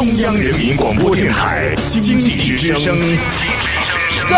[0.00, 2.98] 中央人民广播电台经济之声，
[4.30, 4.34] 高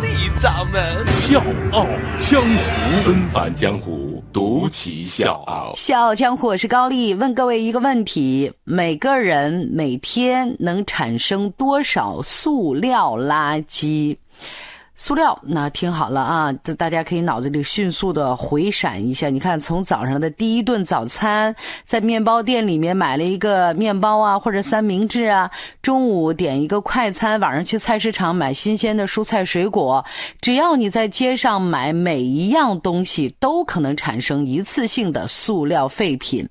[0.00, 1.84] 丽掌门笑傲
[2.20, 5.72] 江湖，恩返江湖，独骑笑傲。
[5.74, 7.12] 笑傲江湖，我是高丽。
[7.12, 14.16] 问各位一个问题：每个人每天能产生多少塑料垃圾？
[15.00, 19.30] 塑料，那听好了啊，这大家可以脑子里迅速的回闪一下。
[19.30, 25.50] 你看，从早上的第一顿早餐，在面包店里面买了一个面包啊，或者三明治啊；
[25.80, 30.04] 中午点一个快餐，晚上去菜市场买新鲜的蔬菜水果。
[30.42, 36.46] 只要你在街上买每一样东西，都可能产生一次性的塑料废品。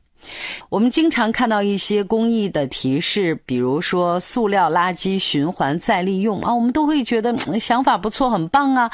[0.69, 8.91] 我们经常看到一些公益的提示，比如说塑料垃圾循环再利用啊，我们都会觉得想法不错，很棒啊。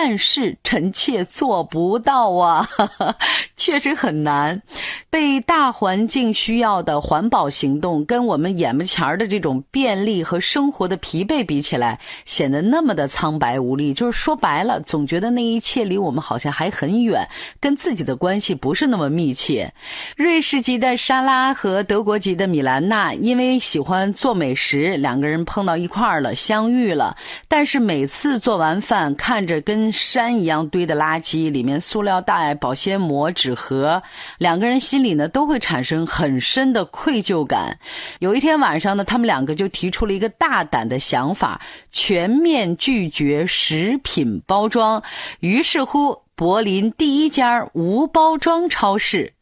[0.00, 2.64] 但是臣妾做不到啊，
[3.58, 4.62] 确实很难。
[5.10, 13.92] 被大环境需要的环保行动，跟我们眼巴前儿的这种便利和生活的疲惫比起来，显得那么的苍白无力。
[13.92, 17.26] 就是说白了，总觉得那一切离我们好像还很远，
[17.58, 19.74] 跟自己的关系不是那么密切。
[20.16, 27.16] 瑞士籍的莎拉和德国籍的米兰娜，因为喜欢做美食，两个人碰到一块儿了，相遇了。
[27.48, 34.02] 但是每次做完饭，看着跟山一样堆的垃圾，里面塑料袋、保鲜膜、纸盒，
[34.38, 37.78] 两个人心里呢都会产生很深的愧疚感。
[38.18, 41.60] 有一天晚上呢，他们两个就提出了一个大胆的想法：
[41.92, 45.02] 全面拒绝食品包装。
[45.40, 49.32] 于是乎，柏林第一家无包装超市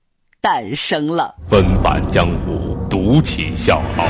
[0.40, 1.34] 诞生了。
[1.48, 4.06] 纷繁江湖，独起笑傲，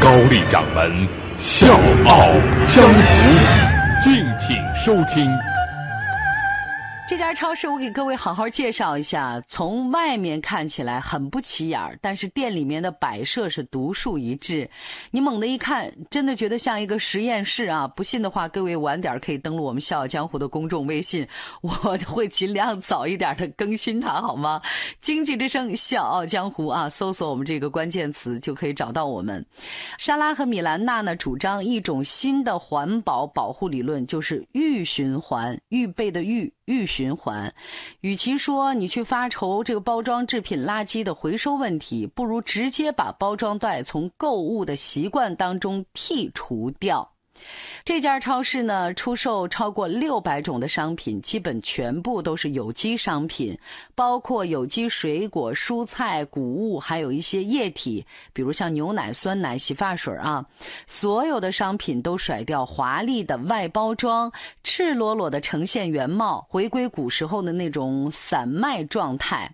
[0.00, 1.74] 高丽掌门笑
[2.06, 2.20] 傲
[2.66, 5.53] 江湖，敬请收听。
[7.06, 14.68] 这家超市我给各位好好介绍一下，从外面看起来很不起眼儿，但是店里面的摆设是独树一帜。
[15.10, 17.86] 你猛地一看，真的觉得像一个实验室啊！
[17.86, 21.28] 不信的话，各位晚点可以登录我们《笑傲江湖》的公众微信，
[21.60, 21.68] 我
[22.06, 24.62] 会尽量早一点的更新它，好吗？
[25.02, 29.44] 经济之声《笑傲江湖》啊，搜索我们这个关键词就可以找到我们。
[29.98, 36.50] 莎拉和米兰娜呢，主张一种新的环保保护理论，就是预循环，预备的预。
[36.66, 37.52] 预循环，
[38.02, 47.13] 与其说你去发愁这个包装制品垃圾的回收问题，不如直接把包装袋从购物的习惯当中剔除掉。
[47.84, 53.58] 这家超市呢，出售超过六百种的商品，基本全部都是有机商品，
[53.94, 60.46] 包括有机水果、蔬菜、谷物，还有一些液体，比如像牛奶、酸奶、洗发水啊。
[60.86, 64.32] 所有的商品都甩掉华丽的外包装，
[64.62, 69.52] 赤裸裸的呈现原貌，回归古时候的那种散卖状态。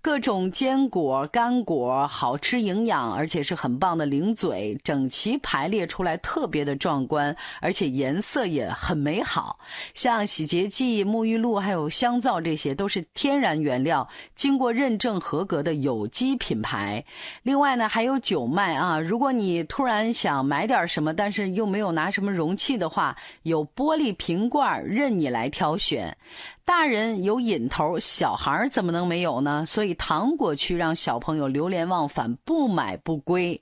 [0.00, 9.58] 各种坚果、干果，好吃营养，而且是很棒的零嘴，整齐排列出来，特别的壮观，而且颜色也很美好。
[9.94, 17.04] 像洗洁剂、沐浴露还有香皂，这些都是天然原料，经过认证合格的有机品牌。
[17.42, 18.98] 另外呢，还有酒卖啊。
[18.98, 26.16] 如果你突然想买点什么，但是又没有拿什么容器的话，有玻璃瓶罐，任你来挑选。
[26.64, 29.57] 大人有瘾头，小孩怎么能没有呢？
[29.64, 33.60] 所以糖果区让小朋友流连忘返，不买不归。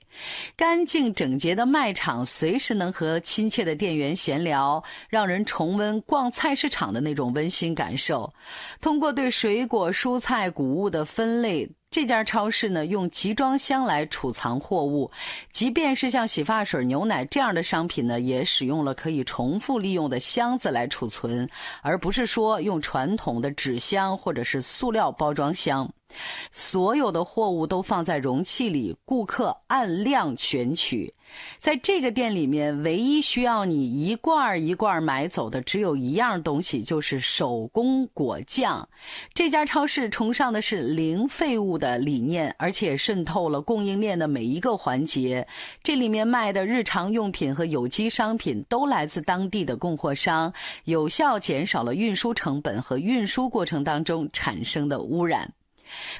[0.55, 8.33] 干净整洁的卖场，随时能和亲切的店员闲聊，让人重温逛菜市场的那种温馨感受。
[8.81, 11.69] 通过对水果、蔬菜、谷物的分类。
[11.89, 15.09] 这家超市呢，用集装箱来储藏货物，
[15.51, 21.49] 即便是像洗发水、牛奶这样的商品呢，也使用了可以重复利用的箱子来储存，
[21.81, 25.89] 而不是说用传统的纸箱或者是塑料包装箱。
[26.51, 31.13] 所有的货物都放在容器里，顾客按量选取。
[31.59, 38.87] 在这个店里面，唯一需要你一罐一罐买走的，只有一样东西，就是手工果酱。
[39.33, 45.47] 这家超市崇尚的是零废物的理念，而且渗透了供应链的每一个环节。
[45.83, 50.51] 这里面卖的日常用品和有机商品都来自当地的供货商，
[50.85, 55.53] 有效减少了运输成本和运输过程当中产生的污染。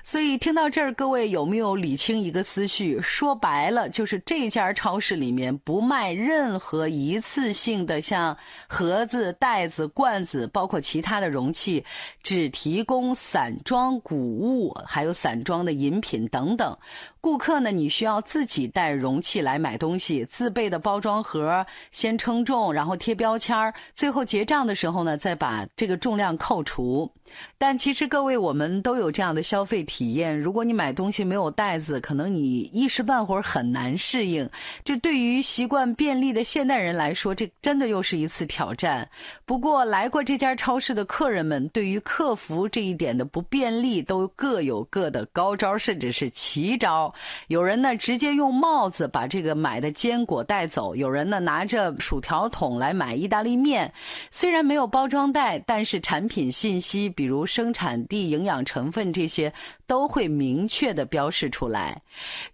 [0.04, 3.00] 所以听到这儿，各位有没有理清一个思绪？
[3.02, 8.38] 说白了，就是这家超市里面不卖任何一次性的，像
[8.68, 11.84] 盒子、袋子、罐子，包括其他的容器，
[12.24, 16.78] 只提供散装谷物，还有散装的饮品等等。
[17.19, 27.12] 顾客呢，你需要自己带容器来买东西，自备的包装盒先称重，然后贴标签，最后结账的时候呢，再把这个重量扣除。
[27.58, 30.39] 但其实各位，我们都有这样的消消费体验。
[30.39, 34.48] 如果你买东西没有袋子，可能你一时半会儿很难适应。
[34.86, 39.09] 这对于习惯便利的现代人来说，这真的又是一次挑战。
[39.48, 47.12] 不过，来过这家超市的客人们，对于克服这一点的不便利，都各有各的高招，甚至是奇招。
[47.48, 53.92] 有人呢，直接用帽子把这个买的坚果带走；有人呢，拿着薯条桶来买意大利面。
[54.30, 57.09] 虽然没有包装袋，但是产品信息。
[57.09, 59.46] 比如生产地、营养成分这些
[59.85, 62.01] 都会明确的标示出来。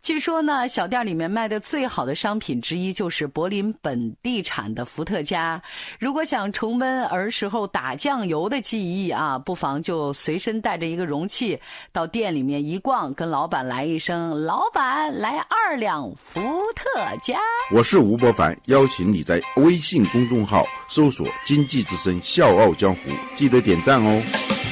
[0.01, 5.61] 据说呢，小店里面卖的最好的商品之一就是柏林本地产的伏特加。
[5.99, 11.59] 如果想重温儿时候打酱油的记忆啊，不妨就随身带着一个容器
[11.91, 16.41] 到店里面一逛，跟老板来一声：“老板，来二两伏
[16.75, 17.39] 特加。”
[17.71, 23.01] 我是吴伯凡，邀请你在微信公众号搜索“经济之声笑傲江湖”，
[23.35, 24.62] 记得点赞哦。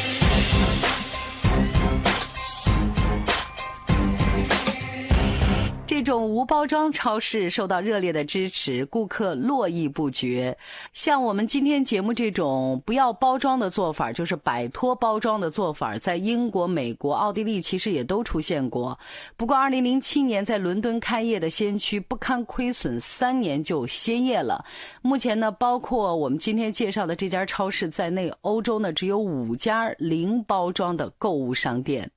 [6.46, 10.58] 包装超市受到热烈的支持，顾客络绎不绝。
[10.94, 18.98] 像我们今天节目这种不要包装的做法，就是摆脱包装的做法，在英国、美国、奥地利其实也都出现过。
[19.38, 24.64] 不过，2007年在伦敦开业的先驱不堪亏损，三年就歇业了。
[25.02, 32.10] 目前呢，包括我们今天介绍的这家超市在内，欧洲呢只有五家零包装的购物商店。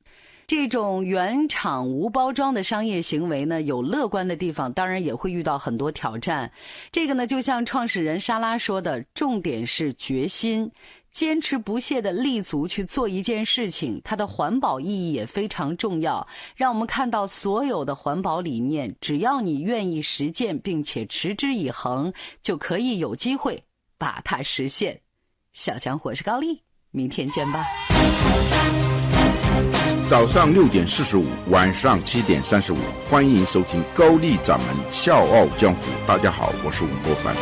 [0.47, 6.51] 这种原厂无包装的商业行为呢，有乐观的地方，当然也会遇到很多挑战。
[6.93, 10.71] 这个呢，就像创始人莎拉说的，重点是决心，
[11.13, 14.01] 坚持不懈的立足去做一件事情。
[14.05, 22.13] 它的环保意义也非常重要，让我们看到所有的环保理念，只要你愿意实践，并且持之以恒，
[22.43, 23.63] 就可以有机会
[23.97, 25.01] 把它实现。
[25.55, 27.65] 小强，我是高丽，明天见吧。
[30.07, 32.77] 早上六点四十五，晚上七点三十五，
[33.09, 35.81] 欢迎收听高丽掌门笑傲江湖。
[36.07, 37.35] 大家好，我是吴国凡。